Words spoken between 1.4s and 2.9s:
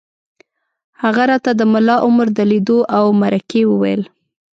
د ملا عمر د لیدو